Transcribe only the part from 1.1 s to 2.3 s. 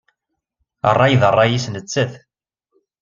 d ṛṛay-is nettat.